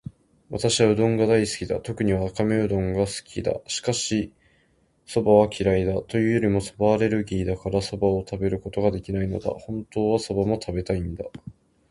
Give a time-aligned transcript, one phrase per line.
[0.49, 1.79] 私はうどんが大好きだ。
[1.79, 3.61] 特にわかめうどんが好きだ。
[3.67, 4.33] しかし、
[5.05, 6.01] 蕎麦は嫌いだ。
[6.01, 9.51] というよりも蕎麦アレルギーだから、蕎麦を食べることができないのだ。
[9.51, 11.23] 本当は蕎麦も食べたいんだ。